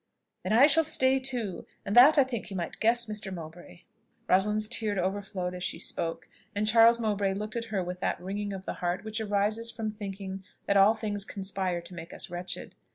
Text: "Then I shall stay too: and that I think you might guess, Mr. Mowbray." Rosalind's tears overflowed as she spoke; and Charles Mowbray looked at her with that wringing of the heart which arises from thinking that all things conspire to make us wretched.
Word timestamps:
"Then 0.41 0.51
I 0.53 0.65
shall 0.65 0.83
stay 0.83 1.19
too: 1.19 1.63
and 1.85 1.95
that 1.95 2.17
I 2.17 2.23
think 2.23 2.49
you 2.49 2.57
might 2.57 2.79
guess, 2.79 3.05
Mr. 3.05 3.31
Mowbray." 3.31 3.83
Rosalind's 4.27 4.67
tears 4.67 4.97
overflowed 4.97 5.53
as 5.53 5.63
she 5.63 5.77
spoke; 5.77 6.27
and 6.55 6.65
Charles 6.65 6.99
Mowbray 6.99 7.35
looked 7.35 7.55
at 7.55 7.65
her 7.65 7.83
with 7.83 7.99
that 7.99 8.19
wringing 8.19 8.51
of 8.51 8.65
the 8.65 8.73
heart 8.81 9.03
which 9.03 9.21
arises 9.21 9.69
from 9.69 9.91
thinking 9.91 10.43
that 10.65 10.75
all 10.75 10.95
things 10.95 11.23
conspire 11.23 11.81
to 11.81 11.93
make 11.93 12.15
us 12.15 12.31
wretched. 12.31 12.73